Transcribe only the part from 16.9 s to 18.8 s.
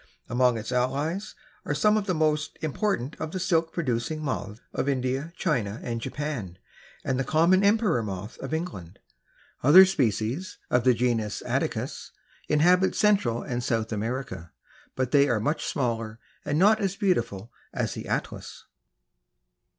beautiful as the Atlas.